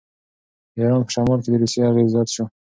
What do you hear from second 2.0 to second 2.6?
زیات شو.